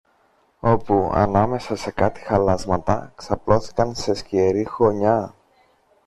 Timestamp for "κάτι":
1.91-2.19